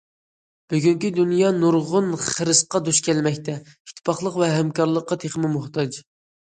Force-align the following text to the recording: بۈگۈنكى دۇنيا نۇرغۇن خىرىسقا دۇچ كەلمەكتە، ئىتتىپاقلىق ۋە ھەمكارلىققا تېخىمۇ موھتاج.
بۈگۈنكى 0.73 1.11
دۇنيا 1.17 1.51
نۇرغۇن 1.59 2.09
خىرىسقا 2.29 2.83
دۇچ 2.89 3.03
كەلمەكتە، 3.09 3.59
ئىتتىپاقلىق 3.69 4.43
ۋە 4.45 4.53
ھەمكارلىققا 4.59 5.25
تېخىمۇ 5.27 5.57
موھتاج. 5.61 6.05